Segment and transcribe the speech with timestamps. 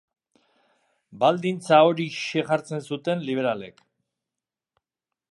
[1.23, 3.85] Baldintza horixe jartzen zuten liberalek.